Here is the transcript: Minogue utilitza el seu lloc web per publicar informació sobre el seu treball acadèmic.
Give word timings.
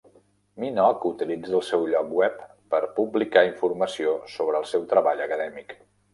Minogue 0.61 1.07
utilitza 1.09 1.53
el 1.57 1.61
seu 1.67 1.85
lloc 1.91 2.09
web 2.21 2.39
per 2.75 2.81
publicar 2.97 3.45
informació 3.51 4.17
sobre 4.39 4.61
el 4.63 4.69
seu 4.73 4.91
treball 4.97 5.25
acadèmic. 5.29 5.79